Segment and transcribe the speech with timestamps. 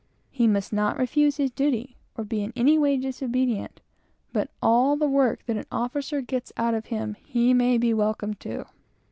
[0.31, 3.81] He must not refuse his duty, or be in any way disobedient,
[4.33, 8.33] but all the work that an officer gets out of him, he may be welcome
[8.33, 8.65] to.